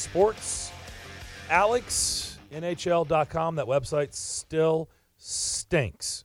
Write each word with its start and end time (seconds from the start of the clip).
Sports. 0.00 0.72
Alex, 1.50 2.38
NHL.com, 2.52 3.56
that 3.56 3.66
website 3.66 4.14
still 4.14 4.88
stinks. 5.16 6.24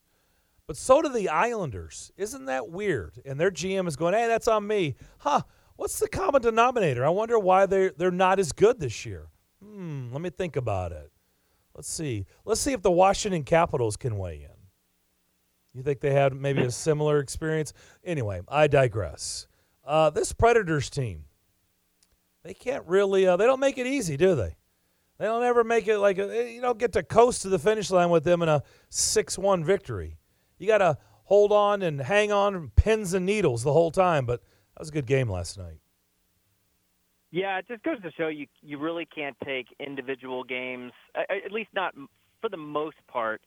But 0.66 0.78
so 0.78 1.02
do 1.02 1.10
the 1.10 1.30
Islanders. 1.30 2.12
Isn't 2.18 2.46
that 2.46 2.70
weird? 2.70 3.20
And 3.26 3.40
their 3.40 3.52
GM 3.52 3.88
is 3.88 3.96
going, 3.96 4.14
hey, 4.14 4.28
that's 4.28 4.48
on 4.48 4.66
me. 4.66 4.96
Huh, 5.20 5.42
what's 5.76 6.00
the 6.00 6.08
common 6.08 6.42
denominator? 6.42 7.06
I 7.06 7.10
wonder 7.10 7.38
why 7.38 7.66
they're, 7.66 7.92
they're 7.96 8.12
not 8.12 8.40
as 8.40 8.52
good 8.52 8.80
this 8.80 9.06
year. 9.06 9.28
Hmm, 9.64 10.12
let 10.12 10.22
me 10.22 10.30
think 10.30 10.56
about 10.56 10.92
it. 10.92 11.12
Let's 11.76 11.90
see. 11.90 12.26
Let's 12.46 12.62
see 12.62 12.72
if 12.72 12.82
the 12.82 12.92
Washington 12.92 13.44
Capitals 13.44 13.98
can 13.98 14.18
weigh 14.18 14.44
in. 14.44 14.56
You 15.74 15.84
think 15.84 16.00
they 16.00 16.14
had 16.14 16.34
maybe 16.34 16.62
a 16.62 16.72
similar 16.72 17.20
experience? 17.20 17.74
Anyway, 18.04 18.40
I 18.48 18.68
digress. 18.68 19.48
Uh, 19.84 20.10
this 20.10 20.32
Predators 20.32 20.90
team, 20.90 21.26
they 22.46 22.54
can't 22.54 22.86
really, 22.86 23.26
uh, 23.26 23.36
they 23.36 23.46
don't 23.46 23.60
make 23.60 23.80
it 23.80 23.88
easy, 23.88 24.16
do 24.18 24.36
they? 24.36 24.56
They 25.18 25.26
don't 25.26 25.44
ever 25.44 25.64
make 25.64 25.88
it 25.88 25.98
like, 25.98 26.20
a, 26.20 26.54
you 26.54 26.62
don't 26.62 26.78
get 26.78 26.94
to 26.94 27.02
coast 27.02 27.42
to 27.42 27.50
the 27.50 27.58
finish 27.58 27.90
line 27.90 28.12
with 28.12 28.24
them 28.24 28.44
in 28.44 28.50
a 28.50 28.62
6 28.90 29.38
1 29.38 29.64
victory. 29.64 30.20
You 30.60 30.68
got 30.68 30.78
to 30.78 30.98
hold 31.24 31.52
on 31.52 31.82
and 31.82 32.00
hang 32.00 32.32
on 32.32 32.72
pins 32.76 33.16
and 33.16 33.26
needles 33.26 33.64
the 33.64 33.74
whole 33.74 33.90
time, 33.90 34.28
but 34.28 34.42
that 34.42 34.80
was 34.80 34.90
a 34.90 34.92
good 34.92 35.08
game 35.08 35.28
last 35.28 35.58
night. 35.58 35.80
Yeah, 37.32 37.58
it 37.58 37.68
just 37.68 37.82
goes 37.84 38.02
to 38.04 38.12
show 38.12 38.28
you 38.28 38.46
you 38.62 38.78
really 38.78 39.06
can't 39.06 39.36
take 39.44 39.66
individual 39.80 40.44
games, 40.44 40.94
at 41.16 41.52
least 41.52 41.70
not 41.74 41.94
for 42.40 42.50
the 42.50 42.56
most 42.56 42.96
part. 43.08 43.42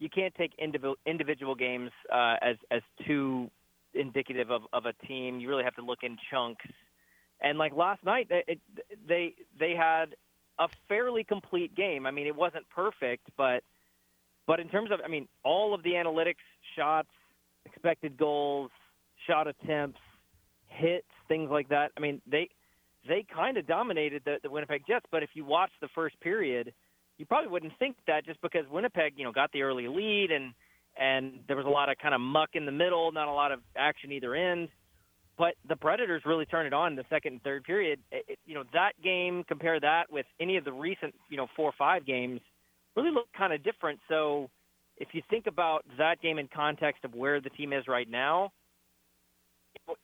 You 0.00 0.10
can't 0.10 0.34
take 0.34 0.50
individual 0.58 0.96
individual 1.06 1.54
games 1.54 1.92
uh, 2.12 2.34
as 2.42 2.56
as 2.70 2.82
too 3.06 3.50
indicative 3.94 4.50
of, 4.50 4.62
of 4.74 4.84
a 4.84 4.92
team. 5.06 5.40
You 5.40 5.48
really 5.48 5.64
have 5.64 5.76
to 5.76 5.82
look 5.82 6.00
in 6.02 6.18
chunks. 6.30 6.66
And 7.42 7.58
like 7.58 7.74
last 7.74 8.04
night, 8.04 8.28
it, 8.30 8.60
they 9.06 9.34
they 9.58 9.74
had 9.74 10.14
a 10.58 10.68
fairly 10.88 11.24
complete 11.24 11.74
game. 11.74 12.06
I 12.06 12.10
mean, 12.10 12.26
it 12.26 12.36
wasn't 12.36 12.68
perfect, 12.70 13.28
but 13.36 13.62
but 14.46 14.60
in 14.60 14.68
terms 14.68 14.90
of, 14.90 15.00
I 15.04 15.08
mean, 15.08 15.28
all 15.44 15.74
of 15.74 15.82
the 15.82 15.90
analytics, 15.90 16.42
shots, 16.76 17.08
expected 17.64 18.16
goals, 18.16 18.70
shot 19.26 19.46
attempts, 19.46 20.00
hits, 20.66 21.06
things 21.28 21.50
like 21.50 21.68
that. 21.68 21.92
I 21.96 22.00
mean, 22.00 22.20
they 22.30 22.48
they 23.08 23.24
kind 23.34 23.56
of 23.56 23.66
dominated 23.66 24.22
the, 24.24 24.36
the 24.42 24.50
Winnipeg 24.50 24.82
Jets. 24.86 25.06
But 25.10 25.22
if 25.22 25.30
you 25.34 25.44
watch 25.44 25.70
the 25.80 25.88
first 25.94 26.18
period, 26.20 26.72
you 27.18 27.26
probably 27.26 27.50
wouldn't 27.50 27.72
think 27.78 27.96
that 28.06 28.24
just 28.24 28.40
because 28.40 28.64
Winnipeg, 28.70 29.14
you 29.16 29.24
know, 29.24 29.32
got 29.32 29.50
the 29.52 29.62
early 29.62 29.88
lead 29.88 30.30
and 30.30 30.54
and 31.00 31.40
there 31.48 31.56
was 31.56 31.64
a 31.64 31.70
lot 31.70 31.88
of 31.88 31.96
kind 31.98 32.14
of 32.14 32.20
muck 32.20 32.50
in 32.54 32.66
the 32.66 32.72
middle, 32.72 33.10
not 33.12 33.26
a 33.26 33.32
lot 33.32 33.50
of 33.50 33.60
action 33.76 34.12
either 34.12 34.34
end. 34.34 34.68
But 35.38 35.54
the 35.68 35.76
Predators 35.76 36.22
really 36.26 36.44
turned 36.44 36.66
it 36.66 36.74
on 36.74 36.92
in 36.92 36.96
the 36.96 37.04
second 37.08 37.32
and 37.32 37.42
third 37.42 37.64
period. 37.64 38.00
It, 38.10 38.24
it, 38.28 38.38
you 38.46 38.54
know, 38.54 38.64
that 38.72 38.92
game, 39.02 39.44
compare 39.48 39.80
that 39.80 40.12
with 40.12 40.26
any 40.40 40.56
of 40.56 40.64
the 40.64 40.72
recent, 40.72 41.14
you 41.30 41.36
know, 41.36 41.46
four 41.56 41.68
or 41.68 41.74
five 41.78 42.04
games, 42.04 42.40
really 42.96 43.10
looked 43.10 43.32
kind 43.32 43.52
of 43.52 43.64
different. 43.64 43.98
So 44.08 44.50
if 44.98 45.08
you 45.12 45.22
think 45.30 45.46
about 45.46 45.84
that 45.98 46.20
game 46.20 46.38
in 46.38 46.48
context 46.48 47.04
of 47.04 47.14
where 47.14 47.40
the 47.40 47.50
team 47.50 47.72
is 47.72 47.88
right 47.88 48.08
now, 48.08 48.52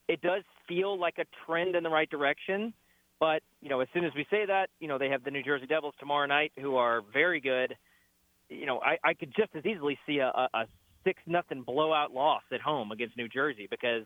it 0.08 0.20
does 0.22 0.42
feel 0.66 0.98
like 0.98 1.18
a 1.18 1.24
trend 1.46 1.76
in 1.76 1.82
the 1.82 1.90
right 1.90 2.08
direction. 2.08 2.72
But 3.20 3.42
you 3.60 3.68
know, 3.68 3.80
as 3.80 3.88
soon 3.92 4.04
as 4.04 4.12
we 4.14 4.26
say 4.30 4.46
that, 4.46 4.70
you 4.80 4.88
know, 4.88 4.96
they 4.96 5.08
have 5.08 5.24
the 5.24 5.30
New 5.30 5.42
Jersey 5.42 5.66
Devils 5.66 5.94
tomorrow 5.98 6.26
night, 6.26 6.52
who 6.58 6.76
are 6.76 7.02
very 7.12 7.40
good. 7.40 7.76
You 8.48 8.64
know, 8.64 8.80
I, 8.80 8.96
I 9.04 9.14
could 9.14 9.34
just 9.36 9.50
as 9.54 9.66
easily 9.66 9.98
see 10.06 10.18
a, 10.18 10.48
a 10.54 10.64
six 11.04 11.20
nothing 11.26 11.62
blowout 11.62 12.12
loss 12.12 12.42
at 12.52 12.60
home 12.60 12.92
against 12.92 13.16
New 13.16 13.28
Jersey 13.28 13.66
because 13.70 14.04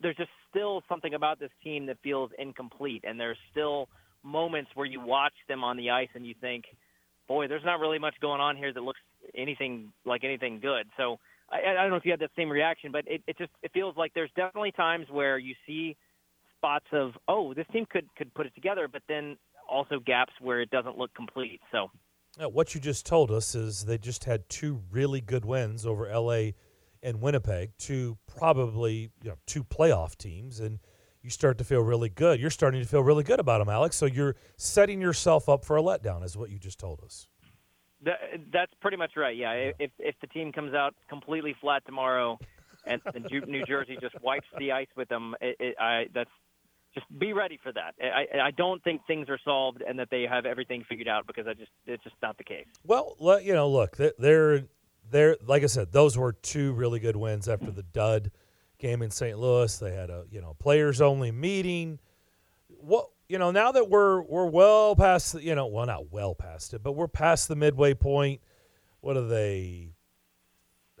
there's 0.00 0.16
just 0.16 0.30
still 0.50 0.82
something 0.88 1.14
about 1.14 1.38
this 1.38 1.50
team 1.62 1.86
that 1.86 1.98
feels 2.02 2.30
incomplete, 2.38 3.04
and 3.06 3.18
there's 3.18 3.38
still 3.50 3.88
moments 4.22 4.70
where 4.74 4.86
you 4.86 5.00
watch 5.00 5.34
them 5.48 5.62
on 5.62 5.76
the 5.76 5.90
ice 5.90 6.08
and 6.14 6.26
you 6.26 6.34
think, 6.40 6.64
boy, 7.28 7.46
there's 7.48 7.64
not 7.64 7.80
really 7.80 7.98
much 7.98 8.14
going 8.20 8.40
on 8.40 8.56
here 8.56 8.72
that 8.72 8.82
looks 8.82 9.00
anything 9.36 9.92
like 10.04 10.24
anything 10.24 10.58
good. 10.60 10.86
So 10.96 11.18
I, 11.50 11.70
I 11.70 11.82
don't 11.82 11.90
know 11.90 11.96
if 11.96 12.04
you 12.04 12.10
had 12.10 12.20
that 12.20 12.30
same 12.36 12.50
reaction, 12.50 12.92
but 12.92 13.04
it, 13.06 13.22
it 13.26 13.38
just 13.38 13.50
it 13.62 13.70
feels 13.72 13.96
like 13.96 14.12
there's 14.14 14.30
definitely 14.36 14.72
times 14.72 15.06
where 15.10 15.38
you 15.38 15.54
see 15.66 15.96
spots 16.56 16.86
of 16.92 17.12
oh 17.28 17.54
this 17.54 17.66
team 17.72 17.86
could 17.88 18.08
could 18.16 18.32
put 18.34 18.46
it 18.46 18.54
together, 18.54 18.88
but 18.90 19.02
then 19.08 19.36
also 19.68 19.98
gaps 20.04 20.32
where 20.40 20.60
it 20.60 20.70
doesn't 20.70 20.96
look 20.98 21.12
complete. 21.14 21.60
So. 21.72 21.90
what 22.48 22.74
you 22.74 22.80
just 22.80 23.06
told 23.06 23.30
us 23.30 23.54
is 23.54 23.84
they 23.84 23.98
just 23.98 24.24
had 24.24 24.48
two 24.48 24.82
really 24.90 25.20
good 25.20 25.44
wins 25.44 25.86
over 25.86 26.08
LA 26.12 26.50
and 27.06 27.20
Winnipeg, 27.20 27.70
two 27.78 28.18
probably 28.26 29.10
you 29.22 29.30
know 29.30 29.36
two 29.46 29.62
playoff 29.62 30.16
teams, 30.16 30.58
and 30.60 30.80
you 31.22 31.30
start 31.30 31.56
to 31.58 31.64
feel 31.64 31.80
really 31.80 32.08
good. 32.08 32.40
You're 32.40 32.50
starting 32.50 32.82
to 32.82 32.86
feel 32.86 33.02
really 33.02 33.22
good 33.22 33.38
about 33.38 33.60
them, 33.60 33.68
Alex. 33.68 33.96
So 33.96 34.06
you're 34.06 34.34
setting 34.56 35.00
yourself 35.00 35.48
up 35.48 35.64
for 35.64 35.78
a 35.78 35.82
letdown, 35.82 36.24
is 36.24 36.36
what 36.36 36.50
you 36.50 36.58
just 36.58 36.78
told 36.78 37.00
us. 37.02 37.28
That, 38.02 38.18
that's 38.52 38.72
pretty 38.80 38.96
much 38.96 39.12
right. 39.16 39.36
Yeah, 39.36 39.70
if 39.78 39.92
if 39.98 40.16
the 40.20 40.26
team 40.26 40.52
comes 40.52 40.74
out 40.74 40.94
completely 41.08 41.54
flat 41.60 41.84
tomorrow, 41.86 42.38
and 42.84 43.00
New 43.46 43.64
Jersey 43.64 43.96
just 44.00 44.20
wipes 44.20 44.48
the 44.58 44.72
ice 44.72 44.88
with 44.96 45.08
them, 45.08 45.36
it, 45.40 45.56
it, 45.60 45.76
I 45.78 46.06
that's 46.12 46.30
just 46.92 47.06
be 47.18 47.32
ready 47.32 47.58
for 47.62 47.72
that. 47.72 47.94
I, 48.02 48.46
I 48.46 48.50
don't 48.50 48.82
think 48.82 49.02
things 49.06 49.28
are 49.28 49.38
solved 49.44 49.82
and 49.86 49.98
that 49.98 50.08
they 50.10 50.22
have 50.22 50.46
everything 50.46 50.84
figured 50.88 51.08
out 51.08 51.26
because 51.26 51.46
I 51.46 51.52
just 51.52 51.70
it's 51.86 52.02
just 52.02 52.16
not 52.22 52.38
the 52.38 52.44
case. 52.44 52.66
Well, 52.84 53.16
you 53.42 53.52
know, 53.52 53.68
look, 53.68 53.96
they're 54.18 54.64
they're 55.10 55.36
like 55.44 55.62
I 55.62 55.66
said, 55.66 55.92
those 55.92 56.16
were 56.16 56.32
two 56.32 56.72
really 56.72 57.00
good 57.00 57.16
wins 57.16 57.48
after 57.48 57.70
the 57.70 57.82
dud 57.82 58.30
game 58.78 59.02
in 59.02 59.10
St. 59.10 59.38
Louis. 59.38 59.76
They 59.78 59.94
had 59.94 60.10
a 60.10 60.24
you 60.30 60.40
know 60.40 60.54
players 60.58 61.00
only 61.00 61.32
meeting. 61.32 61.98
What 62.68 63.08
you 63.28 63.38
know 63.38 63.50
now 63.50 63.72
that 63.72 63.88
we're 63.88 64.22
we're 64.22 64.46
well 64.46 64.96
past 64.96 65.34
the, 65.34 65.42
you 65.42 65.54
know 65.54 65.66
well 65.66 65.86
not 65.86 66.10
well 66.12 66.34
past 66.34 66.74
it, 66.74 66.82
but 66.82 66.92
we're 66.92 67.08
past 67.08 67.48
the 67.48 67.56
midway 67.56 67.94
point. 67.94 68.40
What 69.00 69.16
are 69.16 69.26
they? 69.26 69.92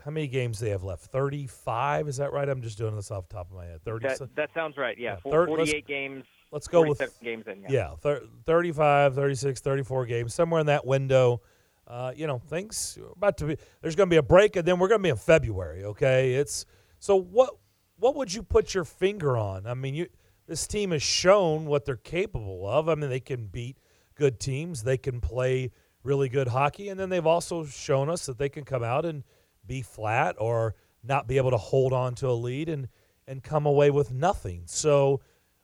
How 0.04 0.12
many 0.12 0.28
games 0.28 0.60
they 0.60 0.70
have 0.70 0.84
left? 0.84 1.06
Thirty-five. 1.06 2.06
Is 2.08 2.18
that 2.18 2.32
right? 2.32 2.48
I'm 2.48 2.62
just 2.62 2.78
doing 2.78 2.94
this 2.94 3.10
off 3.10 3.28
the 3.28 3.34
top 3.34 3.50
of 3.50 3.56
my 3.56 3.66
head. 3.66 3.82
Thirty. 3.84 4.06
That, 4.06 4.36
that 4.36 4.50
sounds 4.54 4.76
right. 4.76 4.96
Yeah, 4.96 5.16
yeah 5.24 5.32
30, 5.32 5.50
48 5.50 5.86
games. 5.86 6.24
Let's 6.52 6.68
go 6.68 6.82
with 6.82 7.02
games 7.22 7.44
in. 7.48 7.62
Yeah, 7.68 7.94
yeah 8.04 8.18
35, 8.44 9.14
36, 9.16 9.60
34 9.60 10.06
games, 10.06 10.32
somewhere 10.34 10.60
in 10.60 10.66
that 10.66 10.86
window. 10.86 11.42
Uh, 11.86 12.12
you 12.16 12.26
know, 12.26 12.38
things 12.38 12.98
about 13.14 13.36
to 13.38 13.46
be. 13.46 13.56
There's 13.80 13.94
going 13.94 14.08
to 14.08 14.14
be 14.14 14.18
a 14.18 14.22
break, 14.22 14.56
and 14.56 14.66
then 14.66 14.78
we're 14.78 14.88
going 14.88 15.00
to 15.00 15.02
be 15.04 15.10
in 15.10 15.16
February. 15.16 15.84
Okay, 15.84 16.34
it's 16.34 16.66
so 16.98 17.16
what? 17.16 17.56
What 17.98 18.16
would 18.16 18.34
you 18.34 18.42
put 18.42 18.74
your 18.74 18.84
finger 18.84 19.36
on? 19.36 19.66
I 19.66 19.74
mean, 19.74 19.94
you 19.94 20.08
this 20.46 20.66
team 20.66 20.90
has 20.90 21.02
shown 21.02 21.66
what 21.66 21.84
they're 21.84 21.96
capable 21.96 22.68
of. 22.68 22.88
I 22.88 22.94
mean, 22.94 23.10
they 23.10 23.20
can 23.20 23.46
beat 23.46 23.78
good 24.14 24.40
teams, 24.40 24.82
they 24.82 24.96
can 24.96 25.20
play 25.20 25.70
really 26.02 26.28
good 26.28 26.48
hockey, 26.48 26.88
and 26.88 26.98
then 26.98 27.08
they've 27.08 27.26
also 27.26 27.64
shown 27.64 28.08
us 28.08 28.26
that 28.26 28.38
they 28.38 28.48
can 28.48 28.64
come 28.64 28.82
out 28.82 29.04
and 29.04 29.24
be 29.66 29.82
flat 29.82 30.36
or 30.38 30.74
not 31.02 31.26
be 31.26 31.36
able 31.36 31.50
to 31.50 31.56
hold 31.56 31.92
on 31.92 32.14
to 32.16 32.28
a 32.28 32.32
lead 32.32 32.68
and 32.68 32.88
and 33.28 33.42
come 33.42 33.66
away 33.66 33.90
with 33.90 34.12
nothing. 34.12 34.62
So, 34.66 35.20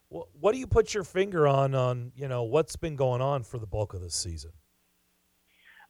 wh- 0.09 0.27
what 0.39 0.51
do 0.51 0.59
you 0.59 0.67
put 0.67 0.93
your 0.93 1.03
finger 1.03 1.47
on 1.47 1.75
on 1.75 2.11
you 2.15 2.27
know 2.27 2.43
what's 2.43 2.75
been 2.75 2.95
going 2.95 3.21
on 3.21 3.43
for 3.43 3.57
the 3.57 3.67
bulk 3.67 3.93
of 3.93 4.01
this 4.01 4.15
season? 4.15 4.51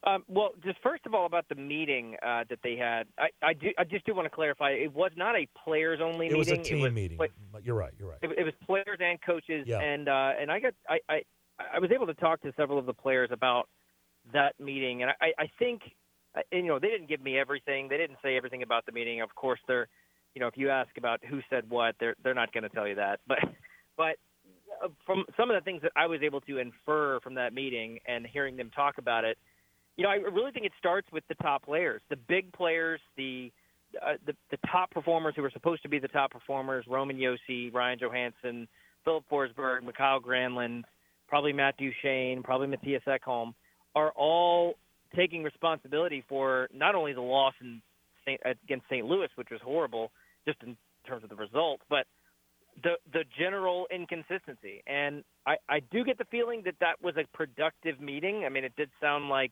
Um, 0.05 0.23
well, 0.27 0.49
just 0.63 0.77
first 0.83 1.05
of 1.05 1.13
all 1.13 1.25
about 1.25 1.47
the 1.47 1.55
meeting 1.55 2.17
uh, 2.21 2.43
that 2.49 2.59
they 2.61 2.75
had, 2.75 3.07
I, 3.17 3.29
I, 3.41 3.53
do, 3.53 3.69
I 3.77 3.85
just 3.85 4.05
do 4.05 4.13
want 4.13 4.25
to 4.25 4.29
clarify. 4.29 4.71
It 4.71 4.93
was 4.93 5.11
not 5.15 5.35
a 5.35 5.47
players 5.63 5.99
only 6.01 6.29
meeting. 6.29 6.35
It 6.35 6.39
was 6.39 6.51
a 6.51 6.57
team 6.57 6.81
was, 6.81 6.91
meeting. 6.91 7.17
you're 7.63 7.75
right. 7.75 7.93
You're 7.97 8.09
right. 8.09 8.17
It, 8.21 8.29
it 8.37 8.43
was 8.43 8.53
players 8.65 8.99
and 8.99 9.17
coaches, 9.21 9.63
yeah. 9.65 9.79
and 9.79 10.09
uh, 10.09 10.31
and 10.39 10.51
I 10.51 10.59
got 10.59 10.73
I, 10.89 10.99
I 11.07 11.21
I 11.75 11.79
was 11.79 11.89
able 11.91 12.07
to 12.07 12.13
talk 12.15 12.41
to 12.41 12.51
several 12.57 12.77
of 12.77 12.85
the 12.85 12.93
players 12.93 13.29
about 13.31 13.69
that 14.33 14.59
meeting, 14.59 15.03
and 15.03 15.11
I, 15.21 15.31
I 15.37 15.49
think 15.57 15.81
uh, 16.35 16.41
you 16.51 16.63
know 16.63 16.79
they 16.79 16.89
didn't 16.89 17.07
give 17.07 17.21
me 17.21 17.39
everything. 17.39 17.87
They 17.87 17.97
didn't 17.97 18.17
say 18.21 18.35
everything 18.35 18.63
about 18.63 18.85
the 18.85 18.91
meeting. 18.91 19.21
Of 19.21 19.33
course, 19.35 19.59
they're 19.67 19.87
you 20.35 20.41
know 20.41 20.47
if 20.47 20.57
you 20.57 20.69
ask 20.69 20.89
about 20.97 21.21
who 21.23 21.39
said 21.49 21.69
what, 21.69 21.95
they're 21.99 22.15
they're 22.23 22.33
not 22.33 22.51
going 22.51 22.63
to 22.63 22.69
tell 22.69 22.87
you 22.87 22.95
that. 22.95 23.21
But 23.25 23.39
but 23.97 24.15
uh, 24.83 24.89
from 25.05 25.23
some 25.37 25.49
of 25.49 25.55
the 25.55 25.61
things 25.61 25.81
that 25.83 25.91
I 25.95 26.07
was 26.07 26.21
able 26.23 26.41
to 26.41 26.57
infer 26.57 27.19
from 27.21 27.35
that 27.35 27.53
meeting 27.53 27.99
and 28.05 28.25
hearing 28.25 28.57
them 28.57 28.69
talk 28.75 28.97
about 28.97 29.23
it, 29.23 29.37
you 29.97 30.03
know 30.03 30.09
I 30.09 30.15
really 30.15 30.51
think 30.51 30.65
it 30.65 30.71
starts 30.77 31.07
with 31.11 31.23
the 31.27 31.35
top 31.35 31.63
players, 31.63 32.01
the 32.09 32.15
big 32.15 32.51
players, 32.53 32.99
the 33.17 33.51
uh, 34.01 34.13
the, 34.25 34.33
the 34.49 34.57
top 34.71 34.89
performers 34.91 35.33
who 35.35 35.43
are 35.43 35.51
supposed 35.51 35.83
to 35.83 35.89
be 35.89 35.99
the 35.99 36.07
top 36.07 36.31
performers: 36.31 36.85
Roman 36.87 37.17
Josi, 37.17 37.73
Ryan 37.73 37.99
Johansen, 37.99 38.67
Filip 39.03 39.23
Forsberg, 39.31 39.83
Mikael 39.83 40.19
Granlund, 40.19 40.83
probably 41.27 41.53
Matt 41.53 41.75
Duchene, 41.77 42.43
probably 42.43 42.67
Mattias 42.67 43.03
Ekholm, 43.07 43.53
are 43.95 44.11
all 44.11 44.75
taking 45.15 45.43
responsibility 45.43 46.23
for 46.27 46.69
not 46.73 46.95
only 46.95 47.13
the 47.13 47.21
loss 47.21 47.53
in 47.61 47.81
Saint, 48.25 48.41
against 48.45 48.85
St. 48.89 49.05
Louis, 49.05 49.29
which 49.35 49.49
was 49.51 49.59
horrible, 49.63 50.11
just 50.45 50.57
in 50.63 50.75
terms 51.05 51.23
of 51.23 51.29
the 51.29 51.35
result, 51.35 51.81
but 51.89 52.07
the 52.81 52.93
the 53.11 53.23
general 53.37 53.87
inconsistency. 53.93 54.81
And 54.87 55.23
I, 55.45 55.57
I 55.69 55.79
do 55.91 56.03
get 56.03 56.17
the 56.17 56.25
feeling 56.25 56.63
that 56.65 56.75
that 56.79 57.01
was 57.03 57.15
a 57.17 57.25
productive 57.37 57.99
meeting. 57.99 58.43
I 58.45 58.49
mean, 58.49 58.63
it 58.63 58.75
did 58.75 58.89
sound 58.99 59.29
like 59.29 59.51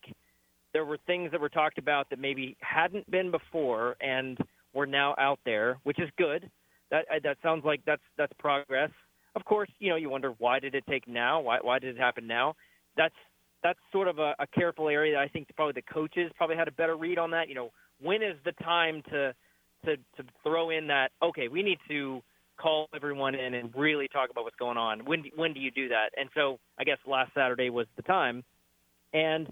there 0.74 0.86
were 0.86 0.98
things 1.06 1.32
that 1.32 1.42
were 1.42 1.50
talked 1.50 1.78
about 1.78 2.10
that 2.10 2.20
maybe 2.20 2.56
hadn't 2.62 3.10
been 3.10 3.32
before 3.32 3.96
and 4.02 4.38
were 4.74 4.88
now 4.88 5.16
out 5.18 5.40
there, 5.46 5.78
which 5.84 6.00
is 6.00 6.10
good. 6.18 6.50
That 6.90 7.06
that 7.24 7.38
sounds 7.44 7.64
like 7.66 7.82
that's 7.86 8.02
that's 8.18 8.34
progress. 8.40 8.92
Of 9.36 9.46
course, 9.46 9.70
you 9.80 9.90
know, 9.90 9.96
you 9.96 10.10
wonder 10.10 10.34
why 10.40 10.60
did 10.60 10.76
it 10.76 10.84
take 10.90 11.08
now? 11.08 11.40
Why 11.40 11.60
why 11.62 11.80
did 11.80 11.96
it 11.96 12.00
happen 12.00 12.28
now? 12.28 12.56
that's 12.98 13.16
that's 13.64 13.80
sort 13.92 14.08
of 14.08 14.18
a, 14.20 14.34
a 14.40 14.48
careful 14.48 14.90
area 14.90 15.14
that 15.14 15.22
I 15.22 15.28
think 15.28 15.48
probably 15.56 15.74
the 15.74 15.94
coaches 15.94 16.32
probably 16.36 16.56
had 16.56 16.68
a 16.68 16.72
better 16.72 16.96
read 16.96 17.20
on 17.20 17.32
that. 17.32 17.48
You 17.48 17.56
know, 17.56 17.72
when 18.02 18.24
is 18.24 18.36
the 18.44 18.54
time 18.64 19.04
to 19.10 19.34
to 19.86 19.98
to 19.98 20.24
throw 20.44 20.70
in 20.70 20.88
that? 20.88 21.12
Okay, 21.22 21.48
we 21.48 21.64
need 21.64 21.78
to 21.90 22.22
call 22.58 22.90
everyone 22.96 23.36
in 23.36 23.54
and 23.56 23.74
really 23.76 24.08
talk 24.08 24.30
about 24.30 24.44
what's 24.44 24.56
going 24.58 24.78
on. 24.78 25.06
When 25.06 25.26
when 25.36 25.54
do 25.54 25.60
you 25.60 25.72
do 25.72 25.90
that? 25.90 26.10
And 26.18 26.30
so 26.36 26.60
I 26.80 26.84
guess 26.84 26.98
last 27.06 27.32
Saturday 27.34 27.70
was 27.70 27.88
the 27.96 28.04
time. 28.04 28.44
And 29.14 29.52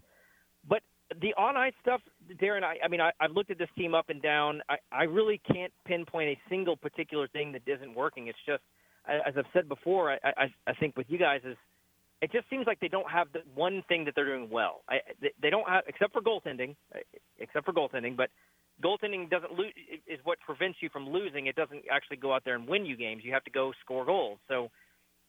the 1.21 1.33
on 1.35 1.57
ice 1.57 1.73
stuff, 1.81 2.01
Darren. 2.41 2.63
I, 2.63 2.77
I 2.83 2.87
mean, 2.87 3.01
I, 3.01 3.11
I've 3.19 3.31
looked 3.31 3.51
at 3.51 3.57
this 3.57 3.69
team 3.77 3.93
up 3.93 4.09
and 4.09 4.21
down. 4.21 4.61
I, 4.69 4.77
I 4.91 5.03
really 5.03 5.41
can't 5.51 5.73
pinpoint 5.85 6.29
a 6.29 6.39
single 6.49 6.77
particular 6.77 7.27
thing 7.27 7.51
that 7.53 7.61
isn't 7.65 7.95
working. 7.95 8.27
It's 8.27 8.37
just 8.45 8.61
as 9.07 9.33
I've 9.37 9.45
said 9.53 9.67
before. 9.67 10.11
I, 10.11 10.17
I, 10.23 10.53
I 10.67 10.73
think 10.73 10.95
with 10.95 11.07
you 11.09 11.17
guys 11.17 11.41
is 11.43 11.57
it 12.21 12.31
just 12.31 12.49
seems 12.49 12.67
like 12.67 12.79
they 12.79 12.89
don't 12.89 13.09
have 13.09 13.27
the 13.33 13.39
one 13.55 13.81
thing 13.87 14.05
that 14.05 14.13
they're 14.15 14.25
doing 14.25 14.49
well. 14.51 14.81
I, 14.89 14.97
they, 15.21 15.31
they 15.41 15.49
don't 15.49 15.67
have 15.67 15.83
except 15.87 16.13
for 16.13 16.21
goaltending, 16.21 16.75
except 17.39 17.65
for 17.65 17.73
goaltending. 17.73 18.17
But 18.17 18.29
goaltending 18.83 19.29
doesn't 19.29 19.53
lose 19.53 19.73
is 20.07 20.19
what 20.23 20.37
prevents 20.45 20.79
you 20.81 20.89
from 20.89 21.09
losing. 21.09 21.47
It 21.47 21.55
doesn't 21.55 21.83
actually 21.91 22.17
go 22.17 22.33
out 22.33 22.43
there 22.43 22.55
and 22.55 22.67
win 22.67 22.85
you 22.85 22.97
games. 22.97 23.23
You 23.23 23.33
have 23.33 23.43
to 23.45 23.51
go 23.51 23.71
score 23.83 24.05
goals. 24.05 24.39
So 24.47 24.69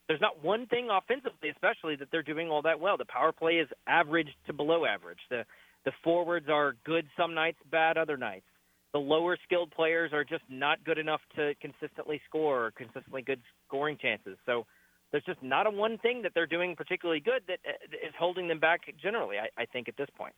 there's 0.08 0.20
not 0.20 0.42
one 0.42 0.66
thing 0.66 0.88
offensively, 0.90 1.50
especially 1.50 1.94
that 1.96 2.08
they're 2.10 2.24
doing 2.24 2.50
all 2.50 2.62
that 2.62 2.80
well. 2.80 2.96
The 2.96 3.04
power 3.04 3.30
play 3.30 3.54
is 3.54 3.68
average 3.86 4.28
to 4.48 4.52
below 4.52 4.84
average. 4.84 5.20
The 5.30 5.44
the 5.84 5.92
forwards 6.04 6.48
are 6.48 6.74
good 6.84 7.06
some 7.16 7.34
nights, 7.34 7.58
bad 7.70 7.96
other 7.96 8.16
nights. 8.16 8.46
The 8.92 8.98
lower 8.98 9.38
skilled 9.44 9.70
players 9.70 10.12
are 10.12 10.24
just 10.24 10.42
not 10.48 10.82
good 10.84 10.98
enough 10.98 11.20
to 11.36 11.54
consistently 11.60 12.20
score 12.28 12.66
or 12.66 12.70
consistently 12.72 13.22
good 13.22 13.40
scoring 13.66 13.96
chances. 14.00 14.36
So 14.46 14.66
there's 15.12 15.24
just 15.24 15.42
not 15.42 15.66
a 15.66 15.70
one 15.70 15.98
thing 15.98 16.22
that 16.22 16.32
they're 16.34 16.46
doing 16.46 16.74
particularly 16.76 17.20
good 17.20 17.42
that 17.46 17.60
uh, 17.66 17.72
holding 18.18 18.48
them 18.48 18.58
back 18.58 18.80
generally, 19.00 19.36
I, 19.38 19.62
I 19.62 19.66
think, 19.66 19.88
at 19.88 19.96
this 19.96 20.08
point. 20.16 20.34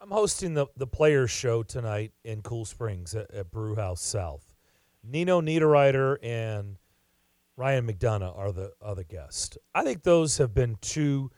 I'm 0.00 0.10
hosting 0.10 0.54
the, 0.54 0.66
the 0.76 0.86
Players 0.86 1.30
Show 1.30 1.62
tonight 1.62 2.12
in 2.24 2.40
Cool 2.40 2.64
Springs 2.64 3.14
at, 3.14 3.30
at 3.32 3.50
Brewhouse 3.50 4.00
South. 4.00 4.54
Nino 5.02 5.40
Niederreiter 5.40 6.16
and 6.22 6.76
Ryan 7.56 7.86
McDonagh 7.86 8.36
are 8.36 8.52
the 8.52 8.72
other 8.80 9.04
guests. 9.04 9.58
I 9.74 9.84
think 9.84 10.02
those 10.02 10.38
have 10.38 10.54
been 10.54 10.78
two 10.80 11.30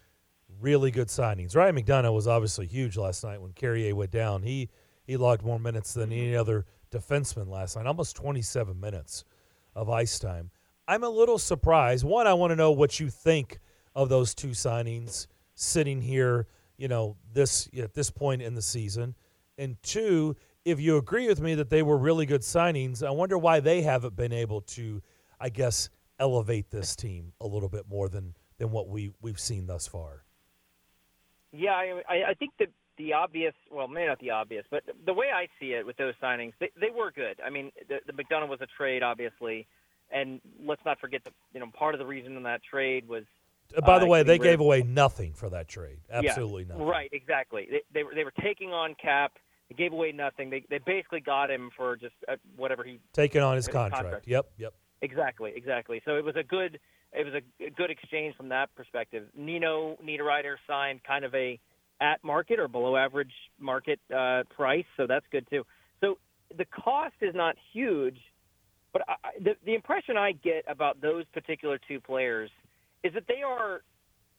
really 0.60 0.90
good 0.90 1.08
signings. 1.08 1.56
Ryan 1.56 1.76
McDonagh 1.76 2.14
was 2.14 2.28
obviously 2.28 2.66
huge 2.66 2.96
last 2.96 3.24
night 3.24 3.40
when 3.40 3.52
Carrier 3.52 3.94
went 3.94 4.10
down. 4.10 4.42
He 4.42 4.68
he 5.04 5.16
logged 5.16 5.44
more 5.44 5.58
minutes 5.58 5.94
than 5.94 6.10
mm-hmm. 6.10 6.20
any 6.20 6.36
other 6.36 6.64
defenseman 6.90 7.48
last 7.48 7.76
night, 7.76 7.86
almost 7.86 8.16
27 8.16 8.78
minutes 8.78 9.24
of 9.74 9.90
ice 9.90 10.18
time. 10.18 10.50
I'm 10.86 11.04
a 11.04 11.08
little 11.08 11.38
surprised. 11.38 12.04
One, 12.04 12.26
I 12.26 12.34
want 12.34 12.50
to 12.50 12.56
know 12.56 12.70
what 12.70 13.00
you 13.00 13.08
think 13.08 13.60
of 13.94 14.08
those 14.08 14.34
two 14.34 14.50
signings 14.50 15.26
sitting 15.54 16.00
here, 16.00 16.46
you 16.76 16.88
know, 16.88 17.16
this 17.32 17.68
at 17.76 17.94
this 17.94 18.10
point 18.10 18.42
in 18.42 18.54
the 18.54 18.62
season. 18.62 19.14
And 19.58 19.80
two, 19.82 20.36
if 20.64 20.80
you 20.80 20.96
agree 20.96 21.28
with 21.28 21.40
me 21.40 21.54
that 21.56 21.70
they 21.70 21.82
were 21.82 21.96
really 21.96 22.26
good 22.26 22.42
signings, 22.42 23.06
I 23.06 23.10
wonder 23.10 23.38
why 23.38 23.60
they 23.60 23.82
haven't 23.82 24.16
been 24.16 24.32
able 24.32 24.60
to, 24.62 25.02
I 25.40 25.48
guess, 25.48 25.88
elevate 26.18 26.70
this 26.70 26.94
team 26.94 27.32
a 27.40 27.46
little 27.46 27.68
bit 27.68 27.88
more 27.88 28.08
than 28.08 28.34
than 28.58 28.70
what 28.70 28.88
we 28.88 29.10
we've 29.20 29.40
seen 29.40 29.66
thus 29.66 29.86
far. 29.86 30.24
Yeah, 31.52 31.72
I, 31.72 32.30
I 32.30 32.34
think 32.34 32.52
that 32.58 32.68
the 32.98 33.12
obvious, 33.12 33.54
well, 33.70 33.88
maybe 33.88 34.06
not 34.06 34.18
the 34.20 34.30
obvious, 34.30 34.64
but 34.70 34.82
the 35.04 35.14
way 35.14 35.26
I 35.34 35.48
see 35.60 35.72
it 35.72 35.84
with 35.84 35.96
those 35.96 36.14
signings, 36.22 36.52
they, 36.60 36.70
they 36.80 36.90
were 36.90 37.10
good. 37.10 37.40
I 37.44 37.50
mean, 37.50 37.72
the, 37.88 37.98
the 38.06 38.12
McDonagh 38.12 38.48
was 38.48 38.60
a 38.60 38.66
trade, 38.76 39.02
obviously 39.02 39.66
and 40.12 40.40
let's 40.64 40.82
not 40.84 41.00
forget 41.00 41.24
that 41.24 41.32
you 41.54 41.60
know 41.60 41.66
part 41.76 41.94
of 41.94 41.98
the 41.98 42.06
reason 42.06 42.36
in 42.36 42.42
that 42.44 42.60
trade 42.62 43.08
was. 43.08 43.24
Uh, 43.76 43.80
by 43.80 43.98
the 43.98 44.04
uh, 44.04 44.08
way, 44.08 44.22
they 44.22 44.38
gave 44.38 44.60
away 44.60 44.82
nothing 44.82 45.32
for 45.32 45.48
that 45.50 45.68
trade. 45.68 45.98
Absolutely 46.10 46.64
yeah, 46.64 46.68
nothing. 46.70 46.86
Right, 46.86 47.10
exactly. 47.12 47.68
They, 47.70 47.80
they 47.94 48.02
were 48.04 48.14
they 48.14 48.24
were 48.24 48.34
taking 48.42 48.72
on 48.72 48.94
cap. 49.02 49.32
They 49.68 49.74
gave 49.74 49.92
away 49.92 50.12
nothing. 50.12 50.50
They 50.50 50.64
they 50.68 50.78
basically 50.78 51.20
got 51.20 51.50
him 51.50 51.70
for 51.76 51.96
just 51.96 52.14
uh, 52.28 52.36
whatever 52.56 52.84
he 52.84 53.00
taking 53.12 53.42
on 53.42 53.56
his, 53.56 53.66
his 53.66 53.72
contract. 53.72 54.02
contract. 54.02 54.28
Yep, 54.28 54.46
yep. 54.58 54.74
Exactly, 55.02 55.52
exactly. 55.54 56.00
So 56.04 56.16
it 56.16 56.24
was 56.24 56.36
a 56.36 56.42
good 56.42 56.78
it 57.12 57.26
was 57.26 57.34
a 57.34 57.70
good 57.70 57.90
exchange 57.90 58.34
from 58.36 58.48
that 58.48 58.74
perspective. 58.74 59.24
Nino 59.36 59.96
Niederreiter 60.02 60.56
signed 60.66 61.00
kind 61.04 61.24
of 61.24 61.34
a 61.34 61.58
at 62.00 62.22
market 62.24 62.58
or 62.58 62.68
below 62.68 62.96
average 62.96 63.32
market 63.60 64.00
uh, 64.14 64.44
price, 64.56 64.86
so 64.96 65.06
that's 65.06 65.26
good 65.30 65.46
too. 65.50 65.64
So 66.00 66.18
the 66.56 66.64
cost 66.64 67.14
is 67.20 67.34
not 67.34 67.56
huge 67.72 68.16
but 68.92 69.02
I, 69.08 69.14
the, 69.42 69.52
the 69.64 69.74
impression 69.74 70.16
I 70.16 70.32
get 70.32 70.64
about 70.68 71.00
those 71.00 71.24
particular 71.32 71.78
two 71.88 72.00
players 72.00 72.50
is 73.02 73.12
that 73.14 73.24
they 73.26 73.42
are 73.42 73.80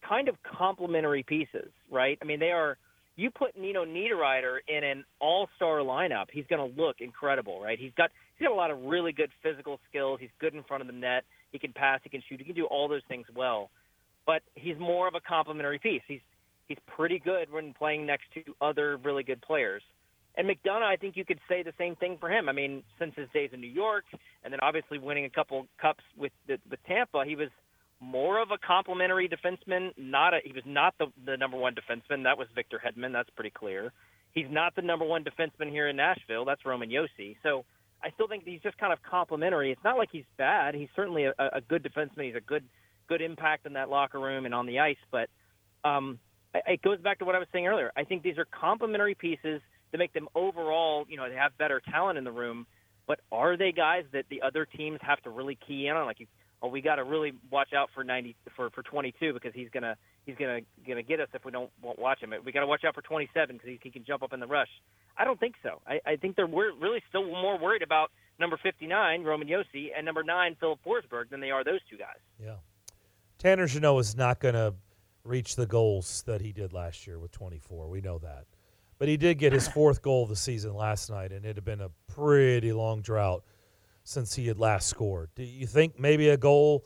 kind 0.07 0.29
of 0.29 0.35
complementary 0.43 1.23
pieces, 1.23 1.71
right? 1.91 2.17
I 2.21 2.25
mean, 2.25 2.39
they 2.39 2.51
are. 2.51 2.77
You 3.15 3.29
put 3.29 3.55
Nino 3.57 3.85
Niederreiter 3.85 4.57
in 4.67 4.83
an 4.83 5.03
all-star 5.19 5.79
lineup, 5.79 6.25
he's 6.31 6.45
going 6.49 6.73
to 6.73 6.81
look 6.81 6.95
incredible, 6.99 7.61
right? 7.61 7.77
He's 7.79 7.91
got 7.95 8.09
he's 8.43 8.49
got 8.49 8.53
a 8.53 8.57
lot 8.57 8.71
of 8.71 8.83
really 8.83 9.13
good 9.13 9.29
physical 9.41 9.79
skills. 9.89 10.19
He's 10.19 10.29
good 10.39 10.53
in 10.53 10.63
front 10.63 10.81
of 10.81 10.87
the 10.87 10.93
net. 10.93 11.23
He 11.51 11.59
can 11.59 11.71
pass. 11.71 12.01
He 12.03 12.09
can 12.09 12.21
shoot. 12.27 12.39
He 12.39 12.45
can 12.45 12.55
do 12.55 12.65
all 12.65 12.87
those 12.87 13.01
things 13.07 13.25
well. 13.33 13.69
But 14.25 14.41
he's 14.55 14.77
more 14.77 15.07
of 15.07 15.15
a 15.15 15.21
complementary 15.21 15.79
piece. 15.79 16.01
He's 16.07 16.19
he's 16.67 16.77
pretty 16.87 17.19
good 17.19 17.51
when 17.51 17.73
playing 17.73 18.05
next 18.05 18.25
to 18.33 18.41
other 18.61 18.97
really 18.97 19.23
good 19.23 19.41
players. 19.41 19.81
And 20.35 20.49
McDonagh, 20.49 20.83
I 20.83 20.95
think 20.95 21.15
you 21.15 21.23
could 21.23 21.39
say 21.47 21.61
the 21.61 21.73
same 21.77 21.95
thing 21.95 22.17
for 22.19 22.29
him. 22.29 22.49
I 22.49 22.53
mean, 22.53 22.83
since 22.97 23.13
his 23.15 23.27
days 23.33 23.51
in 23.53 23.61
New 23.61 23.67
York, 23.67 24.05
and 24.43 24.51
then 24.51 24.59
obviously 24.61 24.97
winning 24.97 25.25
a 25.25 25.29
couple 25.29 25.67
cups 25.79 26.03
with 26.17 26.31
the, 26.47 26.57
with 26.69 26.79
Tampa, 26.87 27.23
he 27.25 27.35
was 27.35 27.49
more 27.99 28.41
of 28.41 28.49
a 28.49 28.57
complimentary 28.57 29.29
defenseman. 29.29 29.91
Not 29.95 30.33
a, 30.33 30.39
he 30.43 30.51
was 30.51 30.63
not 30.65 30.95
the, 30.97 31.07
the 31.25 31.37
number 31.37 31.57
one 31.57 31.75
defenseman. 31.75 32.23
That 32.23 32.37
was 32.37 32.47
Victor 32.55 32.81
Hedman. 32.83 33.13
That's 33.13 33.29
pretty 33.29 33.51
clear. 33.51 33.93
He's 34.33 34.47
not 34.49 34.75
the 34.75 34.81
number 34.81 35.05
one 35.05 35.23
defenseman 35.23 35.69
here 35.69 35.87
in 35.87 35.97
Nashville. 35.97 36.45
That's 36.45 36.65
Roman 36.65 36.89
Josi. 36.89 37.35
So 37.43 37.63
I 38.03 38.11
still 38.11 38.27
think 38.27 38.43
he's 38.45 38.61
just 38.61 38.77
kind 38.77 38.91
of 38.91 38.99
complimentary. 39.01 39.71
It's 39.71 39.83
not 39.83 39.97
like 39.97 40.09
he's 40.11 40.25
bad. 40.37 40.75
He's 40.75 40.89
certainly 40.95 41.25
a, 41.25 41.33
a 41.39 41.61
good 41.61 41.83
defenseman. 41.83 42.25
He's 42.25 42.35
a 42.35 42.41
good 42.41 42.63
good 43.07 43.21
impact 43.21 43.65
in 43.65 43.73
that 43.73 43.89
locker 43.89 44.19
room 44.19 44.45
and 44.45 44.53
on 44.53 44.65
the 44.65 44.79
ice. 44.79 44.97
But 45.11 45.29
um, 45.83 46.19
it 46.53 46.81
goes 46.81 46.99
back 46.99 47.19
to 47.19 47.25
what 47.25 47.35
I 47.35 47.39
was 47.39 47.47
saying 47.51 47.67
earlier. 47.67 47.91
I 47.95 48.03
think 48.03 48.23
these 48.23 48.37
are 48.37 48.45
complementary 48.45 49.15
pieces 49.15 49.61
to 49.91 49.97
make 49.97 50.13
them 50.13 50.27
overall, 50.35 51.05
you 51.07 51.17
know, 51.17 51.29
they 51.29 51.35
have 51.35 51.57
better 51.57 51.81
talent 51.91 52.17
in 52.17 52.23
the 52.23 52.31
room. 52.31 52.65
But 53.07 53.19
are 53.31 53.57
they 53.57 53.71
guys 53.71 54.05
that 54.13 54.25
the 54.29 54.41
other 54.41 54.65
teams 54.65 54.99
have 55.01 55.21
to 55.23 55.29
really 55.29 55.57
key 55.67 55.87
in 55.87 55.95
on? 55.95 56.05
Like, 56.05 56.25
oh, 56.61 56.69
we 56.69 56.81
got 56.81 56.95
to 56.95 57.03
really 57.03 57.33
watch 57.51 57.73
out 57.73 57.89
for 57.93 58.03
ninety 58.03 58.35
for 58.55 58.69
for 58.69 58.83
twenty 58.83 59.13
two 59.19 59.33
because 59.33 59.53
he's 59.53 59.69
gonna 59.73 59.97
he's 60.25 60.35
gonna 60.37 60.61
gonna 60.87 61.03
get 61.03 61.19
us 61.19 61.27
if 61.33 61.45
we 61.45 61.51
don't 61.51 61.69
won't 61.81 61.99
watch 61.99 62.21
him. 62.21 62.33
We 62.45 62.51
got 62.51 62.61
to 62.61 62.67
watch 62.67 62.83
out 62.85 62.95
for 62.95 63.01
twenty 63.01 63.29
seven 63.33 63.57
because 63.57 63.69
he, 63.69 63.79
he 63.81 63.91
can 63.91 64.03
jump 64.05 64.23
up 64.23 64.33
in 64.33 64.39
the 64.39 64.47
rush. 64.47 64.69
I 65.17 65.25
don't 65.25 65.39
think 65.39 65.55
so. 65.61 65.81
I, 65.87 65.99
I 66.05 66.15
think 66.15 66.35
they're 66.35 66.47
really 66.47 67.01
still 67.09 67.25
more 67.25 67.57
worried 67.57 67.81
about 67.83 68.11
number 68.39 68.57
fifty 68.61 68.87
nine 68.87 69.23
Roman 69.23 69.47
Josi 69.47 69.89
and 69.95 70.05
number 70.05 70.23
nine 70.23 70.55
Filip 70.59 70.79
Forsberg 70.85 71.29
than 71.29 71.39
they 71.39 71.51
are 71.51 71.63
those 71.63 71.79
two 71.89 71.97
guys. 71.97 72.17
Yeah, 72.41 72.55
Tanner 73.37 73.67
Jeannot 73.67 73.99
is 73.99 74.15
not 74.15 74.39
going 74.39 74.55
to 74.55 74.73
reach 75.23 75.55
the 75.55 75.65
goals 75.65 76.23
that 76.27 76.41
he 76.41 76.51
did 76.51 76.73
last 76.73 77.05
year 77.07 77.19
with 77.19 77.31
twenty 77.31 77.59
four. 77.59 77.89
We 77.89 78.01
know 78.01 78.19
that. 78.19 78.45
But 78.99 79.07
he 79.07 79.17
did 79.17 79.37
get 79.37 79.53
his 79.53 79.67
fourth 79.73 80.01
goal 80.01 80.23
of 80.23 80.29
the 80.29 80.35
season 80.35 80.73
last 80.73 81.09
night, 81.09 81.31
and 81.31 81.45
it 81.45 81.55
had 81.55 81.65
been 81.65 81.81
a 81.81 81.89
pretty 82.07 82.71
long 82.71 83.01
drought 83.01 83.43
since 84.03 84.35
he 84.35 84.47
had 84.47 84.59
last 84.59 84.87
scored. 84.87 85.29
Do 85.35 85.43
you 85.43 85.65
think 85.65 85.99
maybe 85.99 86.29
a 86.29 86.37
goal, 86.37 86.85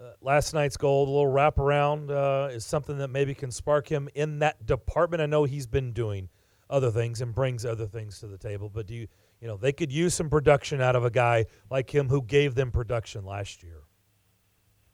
uh, 0.00 0.12
last 0.22 0.54
night's 0.54 0.76
goal, 0.76 1.04
a 1.04 1.10
little 1.10 1.32
wraparound, 1.32 2.10
uh, 2.10 2.48
is 2.48 2.64
something 2.64 2.98
that 2.98 3.08
maybe 3.08 3.34
can 3.34 3.50
spark 3.50 3.88
him 3.88 4.08
in 4.14 4.38
that 4.38 4.64
department? 4.64 5.20
I 5.22 5.26
know 5.26 5.44
he's 5.44 5.66
been 5.66 5.92
doing 5.92 6.28
other 6.70 6.90
things 6.90 7.20
and 7.20 7.34
brings 7.34 7.66
other 7.66 7.86
things 7.86 8.20
to 8.20 8.26
the 8.26 8.38
table, 8.38 8.70
but 8.70 8.86
do 8.86 8.94
you, 8.94 9.08
you 9.40 9.48
know, 9.48 9.56
they 9.56 9.72
could 9.72 9.92
use 9.92 10.14
some 10.14 10.30
production 10.30 10.80
out 10.80 10.96
of 10.96 11.04
a 11.04 11.10
guy 11.10 11.46
like 11.70 11.94
him 11.94 12.08
who 12.08 12.22
gave 12.22 12.54
them 12.54 12.70
production 12.70 13.24
last 13.24 13.62
year. 13.62 13.82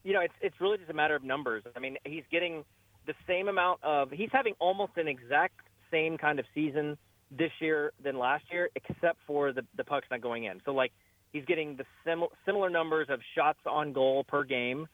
You 0.02 0.12
know, 0.12 0.20
it's 0.20 0.34
it's 0.40 0.60
really 0.60 0.78
just 0.78 0.90
a 0.90 0.94
matter 0.94 1.16
of 1.16 1.24
numbers. 1.24 1.64
I 1.74 1.80
mean, 1.80 1.96
he's 2.04 2.22
getting 2.30 2.64
the 3.06 3.14
same 3.26 3.48
amount 3.48 3.82
of 3.82 4.10
he's 4.10 4.30
having 4.32 4.54
almost 4.60 4.92
an 4.96 5.08
exact 5.08 5.60
same 5.90 6.16
kind 6.16 6.38
of 6.38 6.46
season 6.54 6.96
this 7.30 7.50
year 7.60 7.92
than 8.02 8.16
last 8.18 8.44
year, 8.52 8.70
except 8.76 9.18
for 9.26 9.52
the 9.52 9.62
the 9.76 9.84
pucks 9.84 10.06
not 10.10 10.20
going 10.20 10.44
in. 10.44 10.60
So 10.64 10.72
like 10.72 10.92
he's 11.32 11.44
getting 11.44 11.76
the 11.76 11.84
sim- 12.04 12.28
similar 12.44 12.70
numbers 12.70 13.08
of 13.10 13.20
shots 13.34 13.58
on 13.66 13.92
goal 13.92 14.24
per 14.24 14.44
game, 14.44 14.86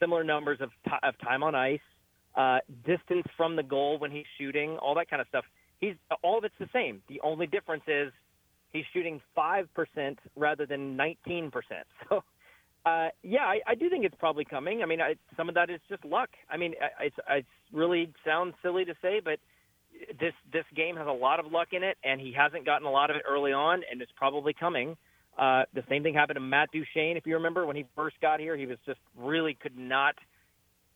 similar 0.00 0.24
numbers 0.24 0.58
of 0.60 0.70
t- 0.84 0.92
of 1.02 1.18
time 1.18 1.42
on 1.42 1.54
ice, 1.54 1.80
uh, 2.36 2.58
distance 2.84 3.26
from 3.36 3.56
the 3.56 3.62
goal 3.62 3.98
when 3.98 4.10
he's 4.10 4.26
shooting, 4.38 4.76
all 4.78 4.94
that 4.94 5.08
kind 5.08 5.20
of 5.20 5.28
stuff. 5.28 5.44
He's 5.78 5.94
all 6.22 6.38
of 6.38 6.44
it's 6.44 6.54
the 6.58 6.68
same. 6.72 7.02
The 7.08 7.20
only 7.22 7.46
difference 7.46 7.84
is 7.86 8.12
he's 8.72 8.84
shooting 8.92 9.20
five 9.34 9.72
percent 9.74 10.18
rather 10.36 10.66
than 10.66 10.96
nineteen 10.96 11.50
percent. 11.50 11.86
So. 12.08 12.22
Uh, 12.84 13.08
yeah, 13.24 13.40
I, 13.40 13.58
I 13.66 13.74
do 13.74 13.90
think 13.90 14.04
it's 14.04 14.14
probably 14.16 14.44
coming. 14.44 14.80
I 14.80 14.86
mean, 14.86 15.00
I, 15.00 15.16
some 15.36 15.48
of 15.48 15.56
that 15.56 15.70
is 15.70 15.80
just 15.88 16.04
luck. 16.04 16.28
I 16.48 16.56
mean, 16.56 16.74
it's 17.00 17.16
it's 17.28 17.48
really 17.72 18.12
sounds 18.24 18.54
silly 18.62 18.84
to 18.84 18.94
say, 19.02 19.18
but 19.18 19.40
this 20.20 20.32
this 20.52 20.64
game 20.74 20.96
has 20.96 21.06
a 21.08 21.12
lot 21.12 21.40
of 21.40 21.50
luck 21.50 21.68
in 21.72 21.82
it, 21.82 21.98
and 22.04 22.20
he 22.20 22.32
hasn't 22.32 22.64
gotten 22.64 22.86
a 22.86 22.90
lot 22.90 23.10
of 23.10 23.16
it 23.16 23.22
early 23.28 23.52
on, 23.52 23.82
and 23.90 24.00
it's 24.00 24.12
probably 24.16 24.52
coming. 24.52 24.96
Uh, 25.38 25.64
the 25.74 25.84
same 25.88 26.02
thing 26.02 26.14
happened 26.14 26.36
to 26.36 26.40
Matt 26.40 26.70
Duchene, 26.72 27.16
if 27.16 27.26
you 27.26 27.34
remember 27.34 27.66
when 27.66 27.76
he 27.76 27.84
first 27.94 28.16
got 28.20 28.40
here. 28.40 28.56
He 28.56 28.66
was 28.66 28.78
just 28.86 29.00
really 29.16 29.54
could 29.54 29.76
not 29.76 30.14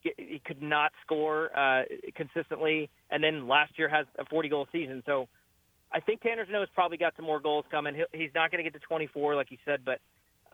he 0.03 0.41
could 0.45 0.63
not 0.63 0.93
score 1.05 1.51
uh, 1.55 1.83
consistently, 2.17 2.89
and 3.11 3.23
then 3.23 3.47
last 3.47 3.73
year 3.79 3.89
has 3.89 4.07
a 4.19 4.25
40 4.25 4.49
goal 4.49 4.67
season. 4.73 5.03
So 5.05 5.29
I 5.93 6.01
think 6.01 6.23
Tanner 6.23 6.47
Jeannot's 6.47 6.71
probably 6.75 6.97
got 6.97 7.15
some 7.17 7.27
more 7.27 7.39
goals 7.39 7.67
coming. 7.71 7.95
He's 8.13 8.31
not 8.35 8.51
going 8.51 8.65
to 8.65 8.71
get 8.71 8.81
to 8.81 8.87
24 8.87 9.35
like 9.35 9.51
you 9.51 9.59
said, 9.65 9.81
but 9.85 10.01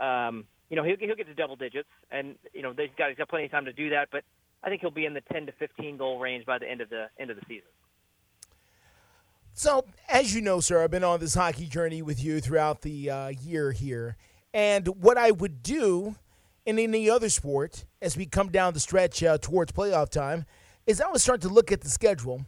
um, 0.05 0.45
you 0.69 0.76
know 0.76 0.83
he'll 0.83 0.97
he'll 0.99 1.14
get 1.14 1.28
to 1.28 1.35
double 1.35 1.57
digits, 1.57 1.88
and 2.11 2.35
you 2.52 2.62
know 2.62 2.73
they've 2.73 2.95
got 2.97 3.11
he's 3.11 3.19
got 3.19 3.28
plenty 3.28 3.45
of 3.45 3.50
time 3.52 3.66
to 3.66 3.73
do 3.73 3.90
that. 3.90 4.09
But 4.11 4.25
I 4.64 4.69
think 4.69 4.81
he'll 4.81 4.90
be 4.90 5.07
in 5.07 5.14
the 5.14 5.23
10 5.33 5.47
to 5.47 5.52
15 5.52 5.97
goal 5.97 6.19
range 6.19 6.45
by 6.45 6.59
the 6.59 6.69
end 6.69 6.81
of 6.81 6.90
the 6.90 7.07
end 7.21 7.31
of 7.31 7.37
the 7.37 7.43
season. 7.47 7.69
So, 9.58 9.86
as 10.10 10.34
you 10.34 10.42
know, 10.42 10.60
sir, 10.60 10.84
I've 10.84 10.90
been 10.90 11.02
on 11.02 11.18
this 11.18 11.32
hockey 11.32 11.64
journey 11.64 12.02
with 12.02 12.22
you 12.22 12.42
throughout 12.42 12.82
the 12.82 13.08
uh, 13.08 13.28
year 13.28 13.72
here. 13.72 14.18
And 14.52 14.86
what 15.02 15.16
I 15.16 15.30
would 15.30 15.62
do 15.62 16.16
in 16.66 16.78
any 16.78 17.08
other 17.08 17.30
sport 17.30 17.86
as 18.02 18.18
we 18.18 18.26
come 18.26 18.50
down 18.50 18.75
the 18.75 18.80
stretch 18.80 19.22
uh, 19.22 19.38
towards 19.38 19.72
playoff 19.72 20.10
time 20.10 20.44
is 20.86 21.00
I 21.00 21.10
would 21.10 21.22
start 21.22 21.40
to 21.40 21.48
look 21.48 21.72
at 21.72 21.80
the 21.80 21.88
schedule 21.88 22.44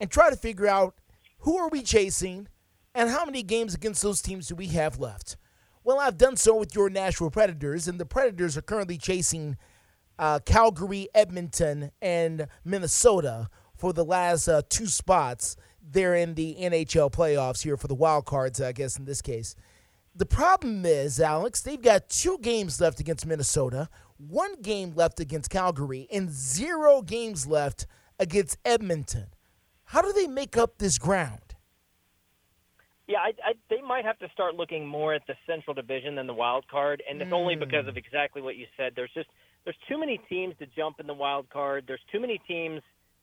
and 0.00 0.10
try 0.10 0.28
to 0.28 0.36
figure 0.36 0.66
out 0.66 0.96
who 1.38 1.56
are 1.56 1.70
we 1.70 1.80
chasing 1.80 2.46
and 2.94 3.08
how 3.08 3.24
many 3.24 3.42
games 3.42 3.72
against 3.72 4.02
those 4.02 4.20
teams 4.20 4.48
do 4.48 4.54
we 4.54 4.66
have 4.66 5.00
left. 5.00 5.38
Well, 5.82 5.98
I've 5.98 6.18
done 6.18 6.36
so 6.36 6.58
with 6.58 6.74
your 6.74 6.90
Nashville 6.90 7.30
Predators, 7.30 7.88
and 7.88 7.98
the 7.98 8.04
Predators 8.04 8.58
are 8.58 8.62
currently 8.62 8.98
chasing 8.98 9.56
uh, 10.18 10.40
Calgary, 10.44 11.08
Edmonton, 11.14 11.90
and 12.02 12.48
Minnesota 12.66 13.48
for 13.78 13.94
the 13.94 14.04
last 14.04 14.46
uh, 14.46 14.60
two 14.68 14.88
spots 14.88 15.56
they're 15.82 16.14
in 16.14 16.34
the 16.34 16.56
NHL 16.60 17.12
playoffs 17.12 17.62
here 17.62 17.76
for 17.76 17.88
the 17.88 17.94
wild 17.94 18.26
cards, 18.26 18.60
I 18.60 18.72
guess, 18.72 18.98
in 18.98 19.04
this 19.04 19.22
case. 19.22 19.54
The 20.14 20.26
problem 20.26 20.84
is, 20.84 21.20
Alex, 21.20 21.62
they've 21.62 21.80
got 21.80 22.08
two 22.08 22.38
games 22.38 22.80
left 22.80 23.00
against 23.00 23.26
Minnesota, 23.26 23.88
one 24.18 24.60
game 24.60 24.92
left 24.94 25.20
against 25.20 25.50
Calgary, 25.50 26.08
and 26.12 26.30
zero 26.30 27.00
games 27.00 27.46
left 27.46 27.86
against 28.18 28.58
Edmonton. 28.64 29.28
How 29.84 30.02
do 30.02 30.12
they 30.12 30.26
make 30.26 30.56
up 30.56 30.78
this 30.78 30.98
ground? 30.98 31.54
Yeah, 33.06 33.18
I, 33.18 33.32
I, 33.44 33.52
they 33.68 33.80
might 33.80 34.04
have 34.04 34.18
to 34.20 34.28
start 34.32 34.54
looking 34.54 34.86
more 34.86 35.14
at 35.14 35.22
the 35.26 35.34
Central 35.46 35.74
Division 35.74 36.14
than 36.14 36.28
the 36.28 36.34
wild 36.34 36.68
card, 36.68 37.02
and 37.08 37.20
it's 37.20 37.30
mm. 37.30 37.34
only 37.34 37.56
because 37.56 37.88
of 37.88 37.96
exactly 37.96 38.40
what 38.40 38.56
you 38.56 38.66
said. 38.76 38.92
There's 38.94 39.10
just 39.12 39.28
there's 39.64 39.76
too 39.88 39.98
many 39.98 40.20
teams 40.28 40.54
to 40.58 40.66
jump 40.66 41.00
in 41.00 41.06
the 41.06 41.14
wild 41.14 41.50
card. 41.50 41.84
There's 41.88 42.00
too 42.12 42.20
many 42.20 42.40
teams 42.46 42.82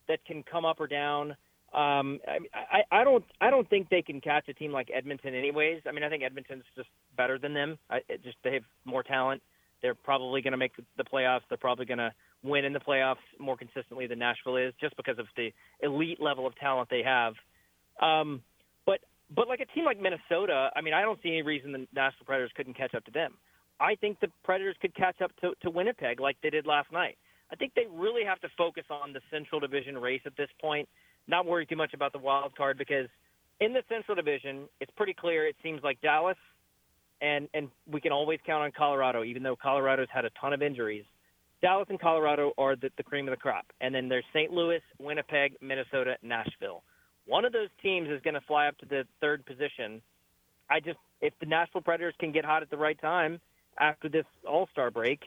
that 0.09 0.23
can 0.25 0.43
come 0.43 0.65
up 0.65 0.81
or 0.81 0.87
down. 0.87 1.37
Um, 1.73 2.19
I, 2.25 2.37
I, 2.71 3.01
I 3.01 3.03
don't 3.03 3.25
I 3.41 3.49
don't 3.49 3.69
think 3.69 3.89
they 3.89 4.01
can 4.01 4.21
catch 4.21 4.47
a 4.47 4.53
team 4.53 4.71
like 4.71 4.89
Edmonton 4.93 5.35
anyways. 5.35 5.81
I 5.87 5.91
mean, 5.91 6.03
I 6.03 6.09
think 6.09 6.23
Edmonton's 6.23 6.63
just 6.75 6.89
better 7.17 7.37
than 7.37 7.53
them. 7.53 7.77
I, 7.89 7.97
it 8.07 8.23
just 8.23 8.37
they 8.43 8.53
have 8.53 8.63
more 8.85 9.03
talent. 9.03 9.41
They're 9.81 9.95
probably 9.95 10.41
going 10.41 10.53
to 10.53 10.57
make 10.57 10.71
the 10.77 11.03
playoffs. 11.03 11.41
They're 11.49 11.57
probably 11.57 11.85
going 11.85 11.99
to 11.99 12.11
win 12.43 12.65
in 12.65 12.73
the 12.73 12.79
playoffs 12.79 13.17
more 13.37 13.57
consistently 13.57 14.07
than 14.07 14.19
Nashville 14.19 14.57
is, 14.57 14.73
just 14.79 14.95
because 14.97 15.19
of 15.19 15.27
the 15.35 15.51
elite 15.81 16.21
level 16.21 16.47
of 16.47 16.55
talent 16.55 16.89
they 16.89 17.03
have. 17.03 17.33
Um, 18.01 18.41
but 18.85 18.99
but 19.35 19.47
like 19.47 19.59
a 19.59 19.65
team 19.65 19.85
like 19.85 20.01
Minnesota, 20.01 20.69
I 20.75 20.81
mean, 20.81 20.93
I 20.93 21.01
don't 21.01 21.19
see 21.21 21.29
any 21.29 21.41
reason 21.41 21.73
the 21.73 21.87
Nashville 21.93 22.25
Predators 22.25 22.51
couldn't 22.55 22.77
catch 22.77 22.95
up 22.95 23.03
to 23.05 23.11
them. 23.11 23.33
I 23.79 23.95
think 23.95 24.19
the 24.19 24.29
Predators 24.43 24.75
could 24.81 24.95
catch 24.95 25.21
up 25.21 25.31
to, 25.41 25.51
to 25.61 25.69
Winnipeg 25.69 26.19
like 26.19 26.37
they 26.41 26.49
did 26.49 26.65
last 26.65 26.91
night. 26.91 27.17
I 27.51 27.55
think 27.55 27.73
they 27.75 27.85
really 27.91 28.23
have 28.25 28.39
to 28.41 28.49
focus 28.57 28.83
on 28.89 29.13
the 29.13 29.21
Central 29.31 29.59
Division 29.59 29.97
race 29.97 30.21
at 30.25 30.35
this 30.37 30.49
point 30.59 30.89
not 31.27 31.45
worry 31.45 31.65
too 31.65 31.75
much 31.75 31.93
about 31.93 32.13
the 32.13 32.19
wild 32.19 32.55
card 32.55 32.77
because 32.77 33.07
in 33.59 33.73
the 33.73 33.83
Central 33.89 34.15
Division, 34.15 34.67
it's 34.79 34.91
pretty 34.95 35.13
clear. 35.13 35.47
It 35.47 35.55
seems 35.63 35.81
like 35.83 35.99
Dallas, 36.01 36.37
and 37.21 37.47
and 37.53 37.69
we 37.91 38.01
can 38.01 38.11
always 38.11 38.39
count 38.45 38.63
on 38.63 38.71
Colorado, 38.71 39.23
even 39.23 39.43
though 39.43 39.55
Colorado's 39.55 40.07
had 40.11 40.25
a 40.25 40.29
ton 40.39 40.53
of 40.53 40.61
injuries. 40.61 41.05
Dallas 41.61 41.87
and 41.89 41.99
Colorado 41.99 42.53
are 42.57 42.75
the, 42.75 42.91
the 42.97 43.03
cream 43.03 43.27
of 43.27 43.31
the 43.31 43.37
crop, 43.37 43.65
and 43.81 43.93
then 43.93 44.09
there's 44.09 44.23
St. 44.31 44.51
Louis, 44.51 44.81
Winnipeg, 44.99 45.55
Minnesota, 45.59 46.15
Nashville. 46.21 46.83
One 47.25 47.45
of 47.45 47.51
those 47.51 47.69
teams 47.81 48.09
is 48.09 48.21
going 48.21 48.35
to 48.35 48.41
fly 48.41 48.67
up 48.67 48.77
to 48.77 48.85
the 48.85 49.05
third 49.21 49.43
position. 49.45 50.01
I 50.69 50.79
just 50.79 50.99
if 51.21 51.33
the 51.39 51.47
Nashville 51.47 51.81
Predators 51.81 52.13
can 52.19 52.31
get 52.31 52.45
hot 52.45 52.61
at 52.61 52.69
the 52.69 52.77
right 52.77 52.99
time 53.01 53.39
after 53.79 54.07
this 54.07 54.25
All 54.47 54.67
Star 54.71 54.91
break, 54.91 55.23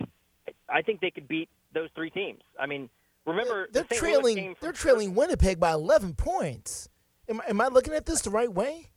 I 0.68 0.82
think 0.82 1.00
they 1.00 1.10
could 1.10 1.26
beat 1.26 1.48
those 1.74 1.88
three 1.94 2.10
teams. 2.10 2.40
I 2.58 2.66
mean, 2.66 2.88
Remember, 3.26 3.68
they're 3.70 3.84
the 3.84 3.94
trailing. 3.94 4.56
They're 4.60 4.72
trailing 4.72 5.14
Winnipeg 5.14 5.60
by 5.60 5.72
11 5.72 6.14
points. 6.14 6.88
Am, 7.28 7.40
am 7.48 7.60
I 7.60 7.68
looking 7.68 7.94
at 7.94 8.06
this 8.06 8.22
the 8.22 8.30
right 8.30 8.52
way? 8.52 8.90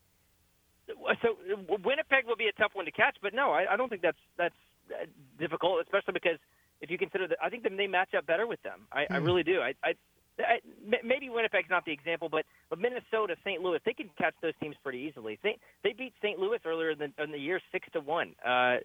So 1.21 1.37
Winnipeg 1.83 2.25
will 2.25 2.35
be 2.35 2.47
a 2.47 2.61
tough 2.61 2.71
one 2.73 2.85
to 2.85 2.91
catch, 2.91 3.17
but 3.21 3.33
no, 3.33 3.51
I, 3.51 3.73
I 3.73 3.77
don't 3.77 3.89
think 3.89 4.01
that's 4.01 4.17
that's 4.37 4.55
uh, 4.89 5.05
difficult, 5.39 5.81
especially 5.81 6.13
because 6.13 6.39
if 6.81 6.89
you 6.89 6.97
consider 6.97 7.27
that, 7.27 7.37
I 7.41 7.49
think 7.49 7.63
they 7.63 7.87
match 7.87 8.13
up 8.17 8.25
better 8.25 8.47
with 8.47 8.61
them. 8.63 8.81
I, 8.91 9.05
hmm. 9.05 9.13
I 9.13 9.17
really 9.17 9.43
do. 9.43 9.61
I, 9.61 9.73
I, 9.83 9.93
I 10.39 10.59
maybe 11.03 11.29
Winnipeg's 11.29 11.69
not 11.69 11.85
the 11.85 11.91
example, 11.91 12.27
but 12.29 12.45
but 12.69 12.79
Minnesota, 12.79 13.35
St. 13.45 13.61
Louis, 13.61 13.79
they 13.85 13.93
can 13.93 14.09
catch 14.17 14.33
those 14.41 14.53
teams 14.61 14.75
pretty 14.83 14.99
easily. 14.99 15.39
They 15.43 15.57
they 15.83 15.93
beat 15.93 16.13
St. 16.21 16.39
Louis 16.39 16.59
earlier 16.65 16.91
in 16.91 16.99
the, 16.99 17.23
in 17.23 17.31
the 17.31 17.37
year 17.39 17.61
six 17.71 17.87
to 17.93 18.01
one. 18.01 18.35
Uh, 18.45 18.77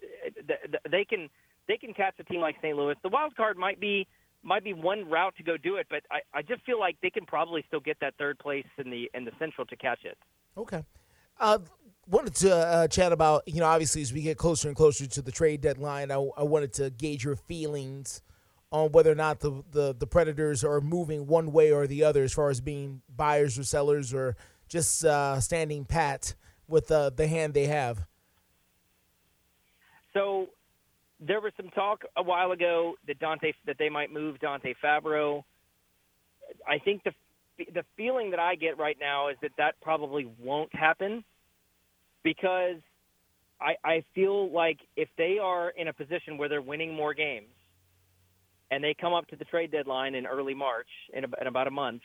they 0.89 1.03
can 1.03 1.29
they 1.67 1.77
can 1.77 1.93
catch 1.93 2.15
a 2.19 2.23
team 2.23 2.39
like 2.39 2.55
St. 2.61 2.75
Louis. 2.75 2.95
The 3.03 3.09
wild 3.09 3.35
card 3.35 3.57
might 3.57 3.79
be 3.79 4.07
might 4.49 4.63
be 4.63 4.73
one 4.73 5.07
route 5.07 5.35
to 5.37 5.43
go 5.43 5.55
do 5.55 5.75
it, 5.75 5.85
but 5.89 6.01
I, 6.11 6.21
I 6.33 6.41
just 6.41 6.65
feel 6.65 6.79
like 6.79 6.97
they 7.01 7.11
can 7.11 7.25
probably 7.25 7.63
still 7.67 7.79
get 7.79 7.97
that 8.01 8.15
third 8.17 8.39
place 8.39 8.65
in 8.79 8.89
the 8.89 9.09
in 9.13 9.23
the 9.23 9.31
Central 9.39 9.65
to 9.67 9.75
catch 9.77 10.03
it. 10.03 10.17
Okay. 10.57 10.83
Uh, 11.39 11.59
wanted 12.07 12.33
to 12.35 12.53
uh, 12.53 12.87
chat 12.87 13.13
about 13.13 13.43
you 13.45 13.59
know 13.59 13.67
obviously 13.67 14.01
as 14.01 14.11
we 14.11 14.23
get 14.23 14.37
closer 14.37 14.67
and 14.67 14.75
closer 14.75 15.05
to 15.05 15.21
the 15.21 15.31
trade 15.31 15.61
deadline, 15.61 16.11
I, 16.11 16.15
I 16.15 16.43
wanted 16.43 16.73
to 16.73 16.89
gauge 16.89 17.23
your 17.23 17.35
feelings 17.35 18.23
on 18.71 18.91
whether 18.91 19.11
or 19.11 19.15
not 19.15 19.39
the, 19.39 19.63
the 19.71 19.95
the 19.97 20.07
Predators 20.07 20.63
are 20.63 20.81
moving 20.81 21.27
one 21.27 21.51
way 21.51 21.71
or 21.71 21.85
the 21.85 22.03
other 22.03 22.23
as 22.23 22.33
far 22.33 22.49
as 22.49 22.59
being 22.59 23.01
buyers 23.15 23.57
or 23.57 23.63
sellers 23.63 24.15
or 24.15 24.35
just 24.67 25.05
uh, 25.05 25.39
standing 25.39 25.85
pat 25.85 26.33
with 26.67 26.91
uh, 26.91 27.11
the 27.11 27.27
hand 27.27 27.53
they 27.53 27.67
have. 27.67 28.07
So 30.13 30.47
there 31.19 31.41
was 31.41 31.51
some 31.57 31.69
talk 31.69 32.03
a 32.15 32.23
while 32.23 32.51
ago 32.51 32.95
that 33.07 33.19
Dante 33.19 33.53
that 33.65 33.77
they 33.77 33.89
might 33.89 34.11
move 34.11 34.39
Dante 34.39 34.73
Fabbro. 34.83 35.43
I 36.67 36.79
think 36.79 37.03
the 37.03 37.11
the 37.73 37.83
feeling 37.97 38.31
that 38.31 38.39
I 38.39 38.55
get 38.55 38.77
right 38.77 38.97
now 38.99 39.27
is 39.27 39.35
that 39.41 39.51
that 39.57 39.75
probably 39.81 40.29
won't 40.39 40.73
happen 40.73 41.23
because 42.23 42.77
I, 43.61 43.75
I 43.83 44.03
feel 44.15 44.51
like 44.51 44.79
if 44.95 45.09
they 45.17 45.37
are 45.41 45.69
in 45.71 45.89
a 45.89 45.93
position 45.93 46.37
where 46.37 46.47
they're 46.47 46.61
winning 46.61 46.93
more 46.93 47.13
games 47.13 47.47
and 48.71 48.81
they 48.83 48.95
come 48.99 49.13
up 49.13 49.27
to 49.27 49.35
the 49.35 49.45
trade 49.45 49.71
deadline 49.71 50.15
in 50.15 50.25
early 50.25 50.53
March 50.53 50.87
in, 51.13 51.25
in 51.25 51.47
about 51.47 51.67
a 51.67 51.71
month, 51.71 52.01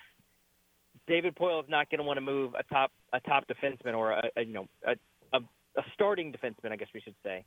David 1.07 1.37
Poile 1.37 1.63
is 1.63 1.69
not 1.69 1.89
going 1.91 1.99
to 1.99 2.05
want 2.05 2.17
to 2.17 2.23
move 2.23 2.55
a 2.59 2.63
top 2.65 2.91
a 3.13 3.21
top 3.21 3.45
defenseman 3.47 3.95
or 3.95 4.13
a, 4.13 4.23
a 4.37 4.43
you 4.43 4.53
know 4.53 4.67
a, 4.87 4.93
a, 5.37 5.41
a 5.77 5.83
starting 5.95 6.33
defenseman, 6.33 6.73
I 6.73 6.77
guess 6.77 6.89
we 6.93 7.01
should 7.01 7.15
say. 7.23 7.45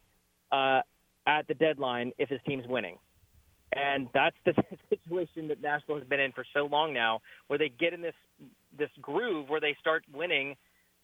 Uh, 0.51 0.81
at 1.27 1.47
the 1.47 1.53
deadline 1.53 2.13
if 2.17 2.29
his 2.29 2.39
team's 2.47 2.65
winning. 2.67 2.97
And 3.75 4.07
that's 4.13 4.37
the 4.45 4.53
situation 4.89 5.49
that 5.49 5.61
Nashville 5.61 5.97
has 5.97 6.07
been 6.07 6.21
in 6.21 6.31
for 6.31 6.45
so 6.53 6.65
long 6.65 6.93
now, 6.93 7.21
where 7.47 7.59
they 7.59 7.69
get 7.69 7.93
in 7.93 8.01
this 8.01 8.15
this 8.77 8.89
groove 9.01 9.49
where 9.49 9.59
they 9.59 9.75
start 9.79 10.03
winning, 10.13 10.55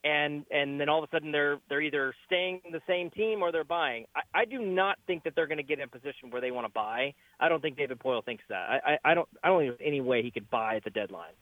and 0.05 0.45
and 0.49 0.79
then 0.79 0.87
all 0.87 1.03
of 1.03 1.09
a 1.09 1.15
sudden 1.15 1.31
they're 1.31 1.59
they're 1.67 1.81
either 1.81 2.15
staying 2.25 2.61
the 2.71 2.81
same 2.87 3.09
team 3.11 3.41
or 3.41 3.51
they're 3.51 3.65
buying. 3.65 4.05
I, 4.15 4.21
I 4.41 4.45
do 4.45 4.59
not 4.59 4.97
think 5.07 5.23
that 5.25 5.33
they're 5.35 5.47
going 5.47 5.57
to 5.57 5.63
get 5.63 5.79
in 5.79 5.83
a 5.83 5.87
position 5.87 6.29
where 6.29 6.39
they 6.39 6.51
want 6.51 6.65
to 6.65 6.71
buy. 6.71 7.13
I 7.39 7.49
don't 7.49 7.61
think 7.61 7.77
David 7.77 7.99
Poile 7.99 8.23
thinks 8.23 8.45
that. 8.47 8.69
I, 8.69 8.93
I, 8.93 9.11
I 9.11 9.13
don't 9.13 9.27
I 9.43 9.49
don't 9.49 9.59
think 9.59 9.77
there's 9.77 9.87
any 9.87 9.99
way 9.99 10.23
he 10.23 10.31
could 10.31 10.49
buy 10.49 10.77
at 10.77 10.85
the 10.85 10.89
deadline. 10.89 11.33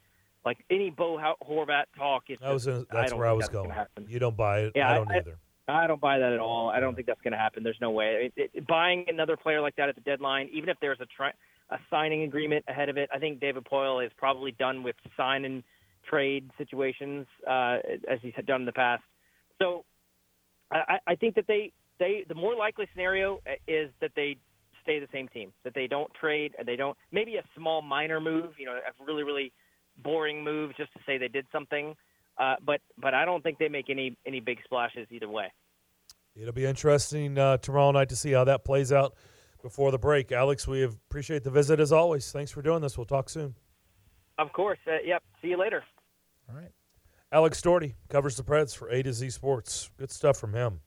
Like 0.44 0.66
any 0.72 0.90
Bo 0.90 1.20
Horvat 1.48 1.84
talk, 1.96 2.24
it's 2.30 2.42
I 2.44 2.52
was 2.52 2.66
in, 2.66 2.88
that's 2.92 3.14
where 3.14 3.28
I 3.28 3.34
was 3.34 3.48
going. 3.48 3.72
You 4.08 4.18
don't 4.18 4.36
buy 4.36 4.62
it. 4.62 4.72
Yeah, 4.76 4.90
I 4.90 4.96
don't 4.96 5.12
I, 5.12 5.18
either. 5.18 5.38
I 5.72 5.88
don't 5.88 6.02
buy 6.02 6.20
that 6.20 6.34
at 6.34 6.40
all. 6.40 6.70
I 6.70 6.80
don't 6.80 6.96
think 6.96 7.08
that's 7.08 7.22
going 7.22 7.34
to 7.34 7.38
happen. 7.38 7.64
There's 7.64 7.78
no 7.82 7.92
way. 7.92 8.32
It, 8.36 8.50
it, 8.54 8.68
buying 8.68 9.06
another 9.08 9.38
player 9.38 9.62
like 9.62 9.76
that 9.78 9.90
at 9.90 9.96
the 9.96 10.02
deadline, 10.02 10.50
even 10.54 10.70
if 10.70 10.78
there's 10.82 11.00
a, 11.02 11.06
tri- 11.06 11.34
a 11.70 11.78
signing 11.90 12.24
agreement 12.24 12.66
ahead 12.68 12.90
of 12.90 12.98
it, 12.98 13.10
I 13.14 13.20
think 13.20 13.40
David 13.40 13.66
Poile 13.72 14.06
is 14.06 14.12
probably 14.18 14.52
done 14.52 14.84
with 14.84 14.96
sign 15.18 15.46
and 15.46 15.64
trade 16.10 16.50
situations 16.58 17.26
uh, 17.48 17.78
as 18.10 18.20
he's 18.22 18.34
done 18.46 18.62
in 18.62 18.66
the 18.66 18.72
past. 18.72 19.04
So 19.62 19.86
I, 20.72 20.98
I 21.08 21.16
think 21.16 21.36
that 21.36 21.46
they 21.48 21.72
they 22.00 22.26
the 22.28 22.36
more 22.36 22.56
likely 22.56 22.88
scenario 22.94 23.40
is 23.68 23.90
that 24.02 24.12
they 24.16 24.38
stay 24.82 25.00
the 25.00 25.08
same 25.14 25.28
team, 25.28 25.52
that 25.64 25.74
they 25.76 25.88
don't 25.88 26.12
trade, 26.14 26.54
and 26.58 26.68
they 26.68 26.76
don't 26.76 26.98
maybe 27.12 27.36
a 27.36 27.44
small 27.56 27.82
minor 27.82 28.20
move, 28.20 28.54
you 28.58 28.66
know, 28.66 28.74
a 28.74 29.06
really 29.06 29.24
really 29.24 29.52
boring 30.04 30.44
move 30.44 30.72
just 30.78 30.92
to 30.94 31.00
say 31.06 31.18
they 31.18 31.28
did 31.28 31.46
something. 31.52 31.96
Uh, 32.42 32.56
but 32.66 32.82
but 32.98 33.14
I 33.14 33.24
don't 33.24 33.44
think 33.44 33.60
they 33.60 33.70
make 33.70 33.90
any 33.90 34.18
any 34.26 34.40
big 34.40 34.58
splashes 34.64 35.08
either 35.12 35.30
way. 35.30 35.54
It'll 36.36 36.54
be 36.54 36.66
interesting 36.66 37.38
uh, 37.38 37.58
tomorrow 37.58 37.92
night 37.92 38.10
to 38.10 38.16
see 38.16 38.32
how 38.32 38.46
that 38.46 38.66
plays 38.66 38.92
out 38.92 39.16
before 39.62 39.92
the 39.92 40.00
break. 40.00 40.32
Alex, 40.32 40.68
we 40.68 40.84
appreciate 40.84 41.44
the 41.44 41.52
visit 41.52 41.80
as 41.80 41.92
always. 41.92 42.32
Thanks 42.32 42.50
for 42.50 42.64
doing 42.64 42.82
this. 42.82 42.98
We'll 42.98 43.06
talk 43.06 43.30
soon. 43.30 43.54
Of 44.40 44.52
course. 44.54 44.80
Uh, 44.88 44.94
yep. 45.06 45.22
See 45.42 45.50
you 45.50 45.58
later. 45.58 45.84
All 46.50 46.56
right. 46.56 46.72
Alex 47.32 47.62
Doherty 47.62 47.94
covers 48.10 48.38
the 48.38 48.44
Preds 48.44 48.76
for 48.76 48.90
A 48.90 49.04
to 49.04 49.14
Z 49.14 49.30
Sports. 49.30 49.92
Good 49.98 50.10
stuff 50.12 50.38
from 50.38 50.54
him. 50.54 50.82